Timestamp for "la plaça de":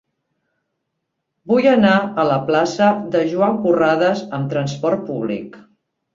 2.31-3.23